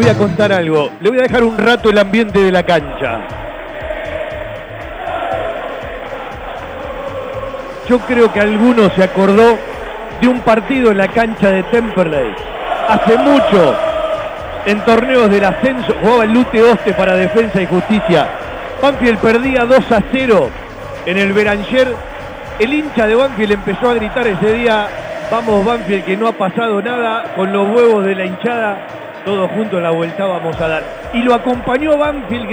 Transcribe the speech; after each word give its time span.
voy 0.00 0.08
a 0.08 0.14
contar 0.16 0.52
algo. 0.52 0.90
Le 1.00 1.10
voy 1.10 1.18
a 1.18 1.22
dejar 1.22 1.44
un 1.44 1.58
rato 1.58 1.90
el 1.90 1.98
ambiente 1.98 2.38
de 2.40 2.50
la 2.50 2.62
cancha. 2.62 3.20
Yo 7.86 7.98
creo 8.00 8.32
que 8.32 8.40
alguno 8.40 8.88
se 8.96 9.02
acordó 9.02 9.58
de 10.20 10.28
un 10.28 10.40
partido 10.40 10.90
en 10.90 10.98
la 10.98 11.08
cancha 11.08 11.50
de 11.50 11.64
Temperley. 11.64 12.34
Hace 12.88 13.18
mucho, 13.18 13.74
en 14.64 14.80
torneos 14.84 15.30
del 15.30 15.44
ascenso, 15.44 15.94
jugaba 16.00 16.24
el 16.24 16.32
Lute 16.32 16.62
Oste 16.62 16.94
para 16.94 17.16
Defensa 17.16 17.60
y 17.60 17.66
Justicia. 17.66 18.26
Banfield 18.80 19.18
perdía 19.18 19.64
2 19.64 19.92
a 19.92 20.02
0 20.12 20.50
en 21.06 21.18
el 21.18 21.32
Beranger. 21.32 21.94
El 22.58 22.72
hincha 22.72 23.06
de 23.06 23.14
Banfield 23.14 23.52
empezó 23.52 23.90
a 23.90 23.94
gritar 23.94 24.26
ese 24.26 24.52
día, 24.52 24.86
vamos 25.30 25.64
Banfield 25.64 26.04
que 26.04 26.16
no 26.16 26.28
ha 26.28 26.32
pasado 26.32 26.80
nada, 26.80 27.32
con 27.34 27.52
los 27.52 27.68
huevos 27.68 28.04
de 28.04 28.14
la 28.14 28.26
hinchada, 28.26 28.78
todos 29.24 29.50
juntos 29.52 29.82
la 29.82 29.90
vuelta 29.90 30.26
vamos 30.26 30.60
a 30.60 30.68
dar. 30.68 30.82
Y 31.12 31.22
lo 31.22 31.34
acompañó 31.34 31.96
Banfield 31.96 32.48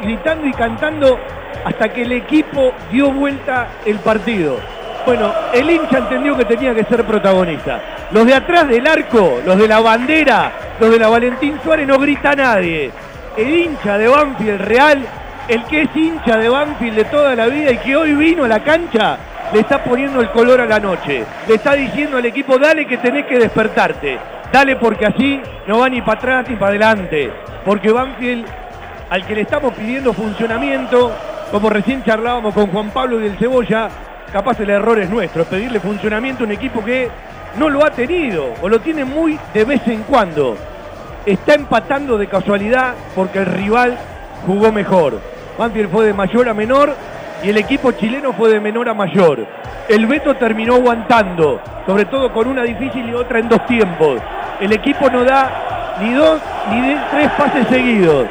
gritando 0.00 0.46
y 0.46 0.52
cantando 0.52 1.18
hasta 1.64 1.88
que 1.88 2.02
el 2.02 2.12
equipo 2.12 2.72
dio 2.90 3.10
vuelta 3.12 3.68
el 3.84 3.98
partido. 3.98 4.58
Bueno, 5.06 5.32
el 5.54 5.70
hincha 5.70 5.98
entendió 5.98 6.36
que 6.36 6.44
tenía 6.44 6.74
que 6.74 6.84
ser 6.84 7.04
protagonista. 7.04 7.80
Los 8.10 8.26
de 8.26 8.34
atrás 8.34 8.68
del 8.68 8.86
arco, 8.86 9.40
los 9.44 9.56
de 9.56 9.68
la 9.68 9.80
bandera, 9.80 10.52
los 10.78 10.90
de 10.90 10.98
la 10.98 11.08
Valentín 11.08 11.58
Suárez 11.62 11.86
no 11.86 11.98
grita 11.98 12.34
nadie. 12.34 12.90
El 13.36 13.48
hincha 13.48 13.96
de 13.96 14.08
Banfield 14.08 14.60
real, 14.60 15.06
el 15.48 15.64
que 15.64 15.82
es 15.82 15.88
hincha 15.94 16.36
de 16.36 16.48
Banfield 16.48 16.96
de 16.96 17.04
toda 17.04 17.34
la 17.34 17.46
vida 17.46 17.70
y 17.72 17.78
que 17.78 17.96
hoy 17.96 18.12
vino 18.12 18.44
a 18.44 18.48
la 18.48 18.60
cancha, 18.60 19.16
le 19.52 19.60
está 19.60 19.82
poniendo 19.82 20.20
el 20.20 20.30
color 20.30 20.60
a 20.60 20.66
la 20.66 20.78
noche. 20.78 21.24
Le 21.46 21.54
está 21.54 21.74
diciendo 21.74 22.18
al 22.18 22.26
equipo, 22.26 22.58
dale 22.58 22.86
que 22.86 22.98
tenés 22.98 23.26
que 23.26 23.38
despertarte. 23.38 24.18
Dale 24.52 24.76
porque 24.76 25.06
así 25.06 25.40
no 25.66 25.80
va 25.80 25.88
ni 25.88 26.00
para 26.00 26.18
atrás 26.18 26.46
ni 26.48 26.56
para 26.56 26.70
adelante. 26.70 27.30
Porque 27.64 27.92
Banfield, 27.92 28.46
al 29.10 29.26
que 29.26 29.34
le 29.34 29.42
estamos 29.42 29.74
pidiendo 29.74 30.12
funcionamiento, 30.12 31.12
como 31.50 31.68
recién 31.68 32.02
charlábamos 32.02 32.54
con 32.54 32.68
Juan 32.68 32.90
Pablo 32.90 33.20
y 33.20 33.26
el 33.26 33.36
Cebolla, 33.36 33.88
capaz 34.32 34.58
el 34.60 34.70
error 34.70 34.98
es 34.98 35.10
nuestro, 35.10 35.44
pedirle 35.44 35.80
funcionamiento 35.80 36.44
a 36.44 36.46
un 36.46 36.52
equipo 36.52 36.82
que 36.82 37.10
no 37.58 37.68
lo 37.68 37.84
ha 37.84 37.90
tenido 37.90 38.54
o 38.62 38.68
lo 38.68 38.80
tiene 38.80 39.04
muy 39.04 39.38
de 39.52 39.64
vez 39.64 39.86
en 39.86 40.02
cuando. 40.04 40.56
Está 41.26 41.54
empatando 41.54 42.16
de 42.16 42.26
casualidad 42.26 42.94
porque 43.14 43.40
el 43.40 43.46
rival 43.46 43.98
jugó 44.46 44.72
mejor. 44.72 45.20
Banfield 45.58 45.90
fue 45.90 46.06
de 46.06 46.14
mayor 46.14 46.48
a 46.48 46.54
menor 46.54 46.94
y 47.42 47.50
el 47.50 47.58
equipo 47.58 47.92
chileno 47.92 48.32
fue 48.32 48.50
de 48.50 48.60
menor 48.60 48.88
a 48.88 48.94
mayor. 48.94 49.46
El 49.88 50.06
Beto 50.06 50.36
terminó 50.36 50.76
aguantando, 50.76 51.60
sobre 51.86 52.06
todo 52.06 52.32
con 52.32 52.46
una 52.46 52.62
difícil 52.62 53.08
y 53.08 53.14
otra 53.14 53.38
en 53.40 53.48
dos 53.48 53.64
tiempos. 53.66 54.20
El 54.60 54.72
equipo 54.72 55.08
no 55.08 55.24
da 55.24 55.50
ni 56.00 56.12
dos 56.14 56.40
ni 56.70 56.96
tres 57.10 57.30
pases 57.32 57.66
seguidos. 57.68 58.26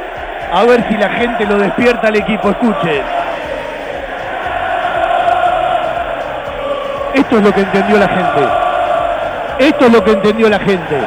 A 0.53 0.64
ver 0.64 0.86
si 0.89 0.97
la 0.97 1.09
gente 1.09 1.45
lo 1.45 1.58
despierta 1.58 2.08
al 2.08 2.16
equipo. 2.16 2.50
Escuche. 2.50 3.02
Esto 7.14 7.38
es 7.38 7.44
lo 7.44 7.53
que 7.53 7.61
entendió 7.61 7.97
la 7.97 8.08
gente. 8.08 8.47
Esto 9.59 9.86
es 9.86 9.92
lo 9.92 10.03
que 10.03 10.11
entendió 10.11 10.50
la 10.50 10.59
gente. 10.59 10.97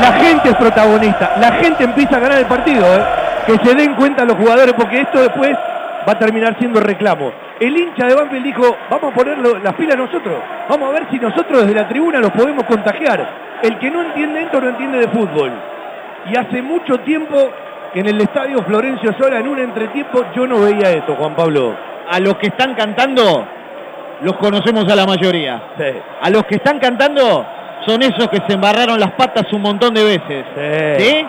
La 0.00 0.12
gente 0.12 0.50
es 0.50 0.56
protagonista. 0.56 1.32
La 1.40 1.52
gente 1.52 1.84
empieza 1.84 2.16
a 2.16 2.20
ganar 2.20 2.38
el 2.38 2.46
partido. 2.46 2.84
¿eh? 2.84 3.04
Que 3.46 3.58
se 3.64 3.74
den 3.74 3.94
cuenta 3.94 4.24
los 4.24 4.36
jugadores 4.36 4.74
porque 4.74 5.02
esto 5.02 5.20
después 5.20 5.56
va 6.06 6.12
a 6.12 6.18
terminar 6.18 6.56
siendo 6.58 6.80
reclamo. 6.80 7.32
El 7.60 7.76
hincha 7.76 8.06
de 8.06 8.14
Banfield 8.14 8.44
dijo, 8.44 8.76
vamos 8.90 9.12
a 9.12 9.14
poner 9.14 9.38
las 9.38 9.74
pilas 9.74 9.96
nosotros. 9.96 10.36
Vamos 10.68 10.88
a 10.88 10.92
ver 10.92 11.06
si 11.10 11.18
nosotros 11.18 11.62
desde 11.62 11.74
la 11.74 11.88
tribuna 11.88 12.18
los 12.20 12.30
podemos 12.30 12.64
contagiar. 12.64 13.26
El 13.62 13.78
que 13.78 13.90
no 13.90 14.02
entiende 14.02 14.42
esto 14.42 14.60
no 14.60 14.68
entiende 14.70 14.98
de 14.98 15.08
fútbol. 15.08 15.52
Y 16.30 16.36
hace 16.36 16.62
mucho 16.62 16.98
tiempo 17.00 17.50
que 17.92 18.00
en 18.00 18.08
el 18.08 18.20
estadio 18.20 18.62
Florencio 18.64 19.14
Sola, 19.18 19.38
en 19.38 19.48
un 19.48 19.58
entretiempo, 19.58 20.24
yo 20.34 20.46
no 20.46 20.60
veía 20.60 20.90
esto, 20.90 21.14
Juan 21.14 21.34
Pablo. 21.34 21.74
A 22.10 22.18
los 22.18 22.36
que 22.36 22.48
están 22.48 22.74
cantando, 22.74 23.46
los 24.22 24.36
conocemos 24.36 24.90
a 24.90 24.96
la 24.96 25.06
mayoría. 25.06 25.62
A 26.20 26.30
los 26.30 26.44
que 26.44 26.56
están 26.56 26.78
cantando 26.78 27.46
son 27.86 28.02
esos 28.02 28.28
que 28.28 28.38
se 28.46 28.54
embarraron 28.54 28.98
las 28.98 29.12
patas 29.12 29.52
un 29.52 29.62
montón 29.62 29.94
de 29.94 30.04
veces. 30.04 30.44
¿Sí? 30.98 31.04
¿Sí? 31.04 31.26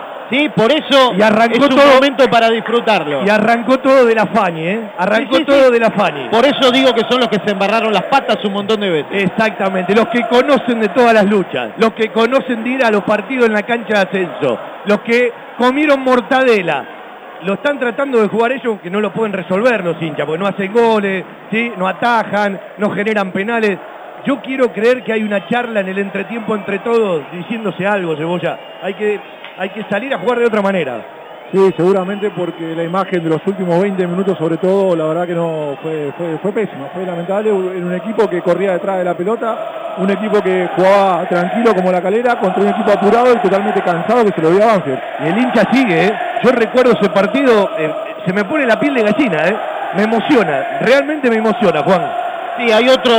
Por 0.56 0.72
eso 0.72 1.14
y 1.18 1.22
arrancó 1.22 1.56
es 1.56 1.70
un 1.70 1.76
todo, 1.76 1.94
momento 1.96 2.30
para 2.30 2.50
disfrutarlo. 2.50 3.24
Y 3.26 3.30
arrancó 3.30 3.80
todo 3.80 4.06
de 4.06 4.16
la 4.16 4.26
Fani, 4.28 4.68
¿eh? 4.68 4.92
Arrancó 4.98 5.40
todo 5.42 5.70
de 5.70 5.80
la 5.80 5.92
Fani. 5.92 6.30
Por 6.30 6.46
eso 6.46 6.72
digo 6.72 6.94
que 6.94 7.02
son 7.10 7.20
los 7.20 7.30
que 7.30 7.40
se 7.46 7.52
embarraron 7.52 7.94
las 7.94 8.04
patas 8.04 8.44
un 8.44 8.54
montón 8.54 8.80
de 8.80 8.90
veces. 8.90 9.24
Exactamente, 9.24 9.94
los 9.94 10.08
que 10.08 10.28
conocen 10.28 10.80
de 10.80 10.90
todas 10.90 11.14
las 11.14 11.26
luchas, 11.26 11.72
los 11.78 11.94
que 11.94 12.10
conocen 12.10 12.64
de 12.64 12.70
ir 12.72 12.84
a 12.84 12.92
los 12.92 13.04
partidos 13.04 13.46
en 13.46 13.54
la 13.54 13.64
cancha 13.64 13.94
de 13.94 14.00
ascenso, 14.00 14.60
los 14.86 15.02
que 15.02 15.32
comieron 15.58 16.02
mortadela, 16.02 16.86
lo 17.44 17.54
están 17.54 17.80
tratando 17.80 18.20
de 18.22 18.28
jugar 18.28 18.54
ellos 18.54 18.80
que 18.82 18.90
no 18.90 19.02
lo 19.02 19.14
pueden 19.14 19.34
resolver 19.34 19.84
los 19.84 20.02
hinchas, 20.02 20.26
porque 20.26 20.40
no 20.40 20.48
hacen 20.48 20.74
goles, 20.74 21.24
¿sí? 21.52 21.72
no 21.78 21.88
atajan, 21.88 22.60
no 22.78 22.90
generan 22.90 23.32
penales. 23.32 23.78
Yo 24.26 24.42
quiero 24.42 24.74
creer 24.74 25.04
que 25.04 25.14
hay 25.14 25.24
una 25.24 25.48
charla 25.48 25.82
en 25.82 25.90
el 25.90 26.00
entretiempo 26.00 26.56
entre 26.56 26.80
todos 26.80 27.24
diciéndose 27.32 27.86
algo, 27.86 28.16
Cebolla. 28.16 28.58
Hay 28.82 28.96
que, 28.96 29.20
hay 29.58 29.70
que 29.70 29.84
salir 29.90 30.14
a 30.14 30.20
jugar 30.20 30.40
de 30.40 30.46
otra 30.46 30.62
manera. 30.62 31.04
Sí, 31.52 31.60
seguramente 31.78 32.32
porque 32.32 32.76
la 32.76 32.84
imagen 32.84 33.24
de 33.24 33.30
los 33.30 33.42
últimos 33.46 33.80
20 33.80 34.08
minutos 34.08 34.38
sobre 34.38 34.58
todo, 34.58 34.96
la 34.96 35.06
verdad 35.06 35.28
que 35.28 35.36
no 35.36 35.78
fue, 35.82 36.12
fue, 36.18 36.38
fue 36.40 36.52
pésima, 36.52 36.88
fue 36.94 37.06
lamentable. 37.06 37.50
En 37.50 37.86
un 37.86 37.94
equipo 37.94 38.28
que 38.28 38.42
corría 38.42 38.74
detrás 38.74 38.98
de 38.98 39.04
la 39.04 39.14
pelota, 39.16 39.96
un 39.98 40.10
equipo 40.10 40.42
que 40.42 40.68
jugaba 40.76 41.28
tranquilo 41.30 41.74
como 41.76 41.92
la 41.92 42.02
calera, 42.02 42.40
contra 42.40 42.64
un 42.64 42.70
equipo 42.70 42.92
apurado 42.92 43.34
y 43.34 43.38
totalmente 43.38 43.82
cansado 43.82 44.26
que 44.26 44.32
se 44.32 44.42
lo 44.42 44.52
dio 44.52 44.64
a 44.64 44.74
Banfield. 44.74 45.00
Y 45.24 45.28
el 45.28 45.38
hincha 45.38 45.72
sigue, 45.72 46.06
¿eh? 46.06 46.14
Yo 46.44 46.52
recuerdo 46.52 46.94
ese 46.94 47.10
partido, 47.10 47.70
eh, 47.78 47.94
se 48.26 48.34
me 48.34 48.44
pone 48.44 48.66
la 48.66 48.80
piel 48.80 48.96
de 48.96 49.04
gallina, 49.04 49.48
¿eh? 49.48 49.56
Me 49.96 50.04
emociona, 50.04 50.80
realmente 50.82 51.30
me 51.30 51.38
emociona, 51.38 51.84
Juan. 51.84 52.02
Sí, 52.58 52.72
hay 52.72 52.90
otro 52.90 53.14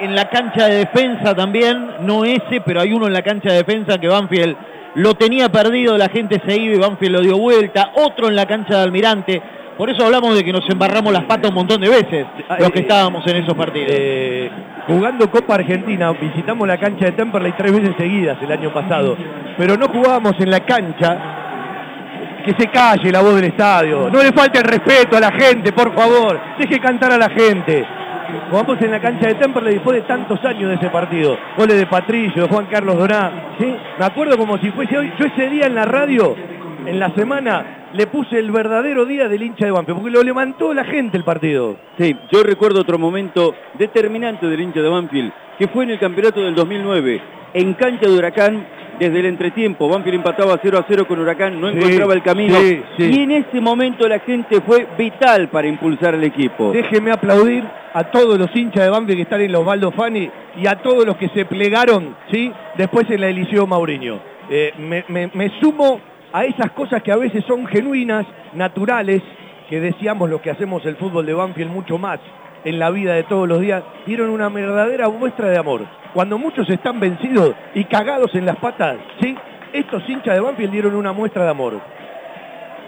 en 0.00 0.14
la 0.14 0.28
cancha 0.28 0.66
de 0.66 0.76
defensa 0.76 1.34
también, 1.34 1.96
no 2.00 2.24
ese, 2.24 2.60
pero 2.64 2.80
hay 2.80 2.92
uno 2.92 3.06
en 3.06 3.12
la 3.12 3.22
cancha 3.22 3.50
de 3.50 3.56
defensa 3.56 3.98
que 3.98 4.08
Banfield 4.08 4.56
lo 4.98 5.14
tenía 5.14 5.48
perdido, 5.48 5.96
la 5.96 6.08
gente 6.08 6.42
se 6.44 6.56
iba 6.56 6.74
y 6.74 6.78
Banfield 6.78 7.12
lo 7.12 7.20
dio 7.20 7.38
vuelta, 7.38 7.92
otro 7.94 8.26
en 8.26 8.34
la 8.34 8.46
cancha 8.46 8.78
de 8.78 8.82
Almirante. 8.82 9.40
Por 9.76 9.88
eso 9.88 10.04
hablamos 10.04 10.34
de 10.34 10.42
que 10.42 10.52
nos 10.52 10.68
embarramos 10.68 11.12
las 11.12 11.22
patas 11.22 11.50
un 11.50 11.54
montón 11.54 11.80
de 11.80 11.88
veces, 11.88 12.26
los 12.58 12.70
que 12.72 12.80
estábamos 12.80 13.24
en 13.28 13.36
esos 13.36 13.54
partidos. 13.54 13.88
Eh, 13.92 14.50
jugando 14.88 15.30
Copa 15.30 15.54
Argentina, 15.54 16.10
visitamos 16.10 16.66
la 16.66 16.78
cancha 16.78 17.04
de 17.04 17.12
Temperley 17.12 17.54
tres 17.56 17.72
veces 17.72 17.94
seguidas 17.96 18.38
el 18.42 18.50
año 18.50 18.72
pasado, 18.72 19.16
pero 19.56 19.76
no 19.76 19.86
jugábamos 19.86 20.34
en 20.40 20.50
la 20.50 20.60
cancha 20.66 21.16
que 22.44 22.54
se 22.58 22.66
calle 22.66 23.12
la 23.12 23.20
voz 23.20 23.36
del 23.36 23.44
estadio. 23.44 24.10
No 24.10 24.20
le 24.20 24.32
falte 24.32 24.58
el 24.58 24.64
respeto 24.64 25.16
a 25.16 25.20
la 25.20 25.30
gente, 25.30 25.72
por 25.72 25.94
favor. 25.94 26.40
Deje 26.58 26.80
cantar 26.80 27.12
a 27.12 27.18
la 27.18 27.30
gente. 27.30 27.86
Jugamos 28.50 28.80
en 28.82 28.90
la 28.90 29.00
cancha 29.00 29.28
de 29.28 29.34
Temperley 29.34 29.74
después 29.74 29.96
de 29.96 30.02
tantos 30.06 30.42
años 30.44 30.68
de 30.68 30.74
ese 30.76 30.90
partido. 30.90 31.38
Goles 31.56 31.76
de 31.76 31.86
Patricio, 31.86 32.42
de 32.42 32.48
Juan 32.48 32.66
Carlos 32.66 32.98
Doná. 32.98 33.54
¿sí? 33.58 33.74
Me 33.98 34.04
acuerdo 34.04 34.36
como 34.36 34.58
si 34.58 34.70
fuese 34.70 34.98
hoy. 34.98 35.12
Yo 35.18 35.26
ese 35.26 35.48
día 35.48 35.66
en 35.66 35.74
la 35.74 35.84
radio, 35.84 36.36
en 36.84 36.98
la 36.98 37.10
semana, 37.14 37.78
le 37.92 38.06
puse 38.06 38.38
el 38.38 38.50
verdadero 38.50 39.06
día 39.06 39.28
del 39.28 39.42
hincha 39.42 39.64
de 39.64 39.70
Banfield, 39.70 40.00
porque 40.00 40.14
lo 40.14 40.22
levantó 40.22 40.74
la 40.74 40.84
gente 40.84 41.16
el 41.16 41.24
partido. 41.24 41.76
Sí, 41.98 42.14
yo 42.30 42.42
recuerdo 42.42 42.80
otro 42.80 42.98
momento 42.98 43.54
determinante 43.78 44.46
del 44.46 44.60
hincha 44.60 44.80
de 44.80 44.88
Banfield, 44.88 45.32
que 45.58 45.68
fue 45.68 45.84
en 45.84 45.90
el 45.90 45.98
campeonato 45.98 46.40
del 46.40 46.54
2009, 46.54 47.22
en 47.54 47.74
cancha 47.74 48.06
de 48.06 48.16
Huracán, 48.16 48.66
desde 48.98 49.20
el 49.20 49.26
entretiempo. 49.26 49.88
Banfield 49.88 50.16
empataba 50.16 50.58
0 50.62 50.78
a 50.78 50.84
0 50.88 51.06
con 51.06 51.18
Huracán, 51.18 51.60
no 51.60 51.70
Sí, 51.70 51.76
encontraba 51.78 52.14
el 52.14 52.22
camino. 52.22 52.54
sí, 52.60 52.82
sí. 52.96 53.04
Y 53.12 53.22
en 53.22 53.30
ese 53.32 53.60
momento 53.60 54.08
la 54.08 54.18
gente 54.20 54.60
fue 54.60 54.86
vital 54.98 55.48
para 55.48 55.66
impulsar 55.68 56.14
al 56.14 56.24
equipo. 56.24 56.72
Déjeme 56.72 57.10
aplaudir 57.12 57.64
a 57.94 58.04
todos 58.04 58.38
los 58.38 58.54
hinchas 58.54 58.84
de 58.84 58.90
Banfield 58.90 59.16
que 59.16 59.22
están 59.22 59.40
en 59.40 59.52
los 59.52 59.64
Baldo 59.64 59.90
Fani 59.92 60.28
y 60.56 60.66
a 60.66 60.76
todos 60.76 61.04
los 61.06 61.16
que 61.16 61.28
se 61.30 61.44
plegaron 61.44 62.16
¿sí? 62.30 62.52
después 62.76 63.08
en 63.10 63.20
la 63.20 63.28
Eliseo 63.28 63.66
Mauriño. 63.66 64.18
Eh, 64.50 64.72
me, 64.78 65.04
me- 65.08 65.30
me 65.34 65.50
sumo 65.60 66.00
a 66.32 66.44
esas 66.44 66.70
cosas 66.72 67.02
que 67.02 67.12
a 67.12 67.16
veces 67.16 67.44
son 67.46 67.66
genuinas, 67.66 68.26
naturales, 68.54 69.22
que 69.68 69.80
decíamos 69.80 70.28
lo 70.30 70.40
que 70.40 70.50
hacemos 70.50 70.84
el 70.86 70.96
fútbol 70.96 71.26
de 71.26 71.34
Banfield 71.34 71.70
mucho 71.70 71.98
más 71.98 72.18
en 72.64 72.78
la 72.78 72.90
vida 72.90 73.14
de 73.14 73.24
todos 73.24 73.48
los 73.48 73.60
días, 73.60 73.82
dieron 74.06 74.30
una 74.30 74.48
verdadera 74.48 75.08
muestra 75.08 75.48
de 75.48 75.58
amor. 75.58 75.82
Cuando 76.14 76.38
muchos 76.38 76.68
están 76.70 77.00
vencidos 77.00 77.54
y 77.74 77.84
cagados 77.84 78.34
en 78.34 78.46
las 78.46 78.56
patas, 78.56 78.96
¿sí? 79.20 79.36
estos 79.72 80.02
hinchas 80.08 80.34
de 80.34 80.40
Banfield 80.40 80.72
dieron 80.72 80.94
una 80.94 81.12
muestra 81.12 81.44
de 81.44 81.50
amor. 81.50 81.80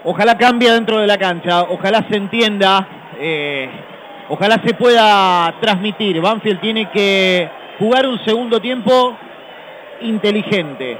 Ojalá 0.03 0.37
cambie 0.37 0.71
dentro 0.71 0.99
de 0.99 1.07
la 1.07 1.17
cancha, 1.17 1.63
ojalá 1.63 2.05
se 2.09 2.17
entienda, 2.17 2.87
eh, 3.19 3.69
ojalá 4.29 4.59
se 4.65 4.73
pueda 4.73 5.53
transmitir. 5.61 6.19
Banfield 6.19 6.59
tiene 6.59 6.89
que 6.89 7.49
jugar 7.77 8.07
un 8.07 8.23
segundo 8.25 8.59
tiempo 8.59 9.15
inteligente. 10.01 10.97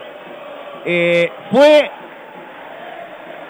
Eh, 0.86 1.32
fue 1.52 1.92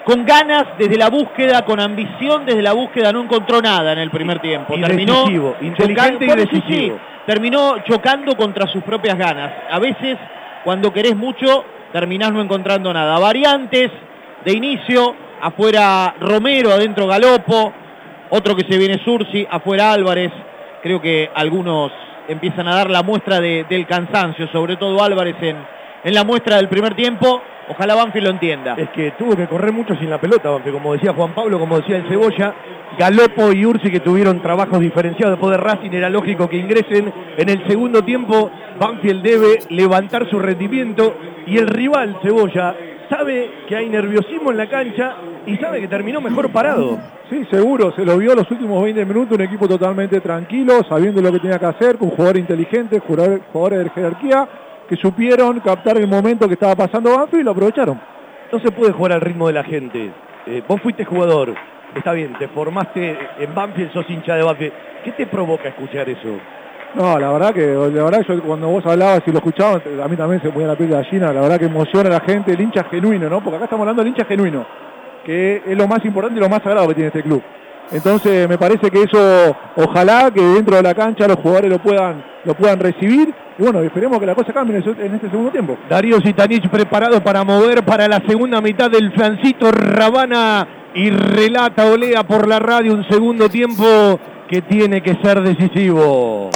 con 0.04 0.24
ganas 0.24 0.64
desde 0.78 0.96
la 0.98 1.08
búsqueda, 1.10 1.64
con 1.64 1.78
ambición 1.80 2.44
desde 2.44 2.62
la 2.62 2.72
búsqueda, 2.72 3.12
no 3.12 3.22
encontró 3.22 3.60
nada 3.62 3.92
en 3.92 3.98
el 3.98 4.10
primer 4.10 4.40
tiempo. 4.40 4.74
Y 4.76 4.80
terminó 4.80 5.20
decisivo, 5.20 5.56
inteligente 5.60 6.24
y 6.24 6.28
chocando- 6.28 6.42
sí, 6.42 6.48
sí, 6.50 6.60
decisivo. 6.60 6.98
terminó 7.26 7.78
chocando 7.84 8.36
contra 8.36 8.66
sus 8.66 8.82
propias 8.82 9.16
ganas. 9.16 9.52
A 9.70 9.78
veces, 9.78 10.18
cuando 10.64 10.92
querés 10.92 11.14
mucho, 11.16 11.64
terminás 11.92 12.32
no 12.32 12.40
encontrando 12.40 12.92
nada. 12.92 13.18
Variantes, 13.18 13.90
de 14.44 14.52
inicio, 14.52 15.14
afuera 15.40 16.14
Romero, 16.20 16.72
adentro 16.72 17.06
Galopo, 17.06 17.72
otro 18.30 18.56
que 18.56 18.64
se 18.64 18.76
viene 18.78 19.00
Sursi, 19.04 19.46
afuera 19.48 19.92
Álvarez, 19.92 20.32
creo 20.82 21.00
que 21.00 21.30
algunos 21.34 21.92
empiezan 22.28 22.66
a 22.66 22.74
dar 22.74 22.90
la 22.90 23.02
muestra 23.02 23.40
del 23.40 23.86
cansancio, 23.86 24.48
sobre 24.48 24.76
todo 24.76 25.02
Álvarez 25.02 25.36
en, 25.42 25.56
en 26.04 26.14
la 26.14 26.24
muestra 26.24 26.56
del 26.56 26.68
primer 26.68 26.94
tiempo, 26.94 27.42
Ojalá 27.68 27.94
Banfield 27.94 28.26
lo 28.26 28.32
entienda. 28.32 28.74
Es 28.76 28.90
que 28.90 29.12
tuvo 29.12 29.36
que 29.36 29.46
correr 29.46 29.72
mucho 29.72 29.94
sin 29.96 30.10
la 30.10 30.20
pelota, 30.20 30.50
Banfield, 30.50 30.74
como 30.74 30.92
decía 30.92 31.12
Juan 31.14 31.32
Pablo, 31.34 31.58
como 31.58 31.78
decía 31.78 31.96
el 31.96 32.08
Cebolla, 32.08 32.54
Galopo 32.98 33.52
y 33.52 33.64
Ursi 33.64 33.90
que 33.90 34.00
tuvieron 34.00 34.42
trabajos 34.42 34.80
diferenciados 34.80 35.38
después 35.38 35.52
de 35.52 35.62
Racing, 35.62 35.90
era 35.92 36.10
lógico 36.10 36.48
que 36.48 36.56
ingresen 36.56 37.12
en 37.36 37.48
el 37.48 37.66
segundo 37.66 38.02
tiempo. 38.02 38.50
Banfield 38.78 39.22
debe 39.22 39.58
levantar 39.70 40.28
su 40.28 40.38
rendimiento 40.38 41.14
y 41.46 41.56
el 41.56 41.68
rival, 41.68 42.18
Cebolla, 42.22 42.74
sabe 43.08 43.50
que 43.68 43.76
hay 43.76 43.88
nerviosismo 43.88 44.50
en 44.50 44.56
la 44.56 44.68
cancha 44.68 45.14
y 45.46 45.56
sabe 45.56 45.80
que 45.80 45.88
terminó 45.88 46.20
mejor 46.20 46.50
parado. 46.50 46.98
Sí, 47.30 47.46
seguro, 47.50 47.92
se 47.94 48.04
lo 48.04 48.18
vio 48.18 48.34
los 48.34 48.50
últimos 48.50 48.82
20 48.82 49.04
minutos, 49.04 49.38
un 49.38 49.44
equipo 49.44 49.66
totalmente 49.68 50.20
tranquilo, 50.20 50.82
sabiendo 50.88 51.22
lo 51.22 51.32
que 51.32 51.38
tenía 51.38 51.58
que 51.58 51.66
hacer, 51.66 51.96
con 51.96 52.10
jugadores 52.10 52.40
inteligentes, 52.40 53.00
jugadores 53.06 53.84
de 53.84 53.90
jerarquía 53.90 54.48
que 54.92 55.00
supieron 55.00 55.58
captar 55.60 55.96
el 55.96 56.06
momento 56.06 56.46
que 56.46 56.52
estaba 56.52 56.76
pasando 56.76 57.16
Banfield 57.16 57.40
y 57.40 57.44
lo 57.44 57.52
aprovecharon. 57.52 57.98
No 58.52 58.58
se 58.58 58.70
puede 58.70 58.92
jugar 58.92 59.12
al 59.12 59.22
ritmo 59.22 59.46
de 59.46 59.54
la 59.54 59.64
gente. 59.64 60.10
Eh, 60.44 60.62
vos 60.68 60.82
fuiste 60.82 61.02
jugador, 61.06 61.54
está 61.96 62.12
bien, 62.12 62.36
te 62.38 62.46
formaste 62.48 63.16
en 63.38 63.54
Banfield, 63.54 63.90
sos 63.94 64.04
hincha 64.10 64.34
de 64.34 64.42
Banfield. 64.42 64.72
¿Qué 65.02 65.12
te 65.12 65.26
provoca 65.26 65.70
escuchar 65.70 66.06
eso? 66.10 66.28
No, 66.94 67.18
la 67.18 67.32
verdad 67.32 67.54
que 67.54 67.66
la 67.68 68.04
verdad 68.04 68.22
yo 68.28 68.42
cuando 68.42 68.68
vos 68.68 68.84
hablabas 68.84 69.22
y 69.24 69.30
lo 69.30 69.38
escuchabas, 69.38 69.80
a 70.04 70.08
mí 70.08 70.14
también 70.14 70.42
se 70.42 70.50
ponía 70.50 70.68
la 70.68 70.76
piel 70.76 70.90
de 70.90 70.96
gallina, 70.96 71.32
la 71.32 71.40
verdad 71.40 71.58
que 71.58 71.64
emociona 71.64 72.10
a 72.10 72.12
la 72.12 72.20
gente, 72.20 72.52
el 72.52 72.60
hincha 72.60 72.84
genuino, 72.84 73.30
¿no? 73.30 73.42
Porque 73.42 73.56
acá 73.56 73.64
estamos 73.64 73.84
hablando 73.84 74.02
del 74.02 74.10
hincha 74.10 74.26
genuino, 74.26 74.66
que 75.24 75.62
es 75.66 75.78
lo 75.78 75.88
más 75.88 76.04
importante 76.04 76.38
y 76.38 76.42
lo 76.42 76.50
más 76.50 76.62
sagrado 76.62 76.88
que 76.88 76.94
tiene 76.96 77.08
este 77.08 77.22
club. 77.22 77.42
Entonces 77.90 78.46
me 78.46 78.58
parece 78.58 78.90
que 78.90 79.04
eso, 79.04 79.56
ojalá 79.74 80.30
que 80.30 80.42
dentro 80.42 80.76
de 80.76 80.82
la 80.82 80.94
cancha 80.94 81.26
los 81.26 81.38
jugadores 81.38 81.70
lo 81.70 81.78
puedan, 81.78 82.31
lo 82.44 82.54
puedan 82.54 82.78
recibir. 82.78 83.34
Y 83.58 83.62
bueno, 83.62 83.80
esperemos 83.80 84.18
que 84.18 84.26
la 84.26 84.34
cosa 84.34 84.52
cambie 84.52 84.76
en 84.76 85.14
este 85.14 85.30
segundo 85.30 85.50
tiempo. 85.50 85.76
Darío 85.88 86.20
Zitanich 86.20 86.68
preparado 86.68 87.22
para 87.22 87.44
mover 87.44 87.84
para 87.84 88.08
la 88.08 88.22
segunda 88.26 88.60
mitad 88.60 88.90
del 88.90 89.12
Francito 89.12 89.70
Rabana 89.70 90.66
y 90.94 91.10
relata 91.10 91.86
Olea 91.86 92.24
por 92.24 92.46
la 92.46 92.58
radio 92.58 92.94
un 92.94 93.06
segundo 93.08 93.48
tiempo 93.48 94.18
que 94.48 94.62
tiene 94.62 95.02
que 95.02 95.16
ser 95.22 95.42
decisivo. 95.42 96.50